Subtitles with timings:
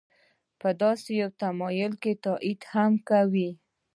[0.59, 3.49] په داسې یو تمایل که تایید هم کوي.